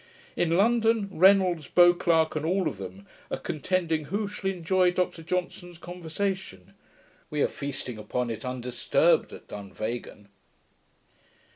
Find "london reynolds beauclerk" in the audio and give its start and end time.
0.57-2.35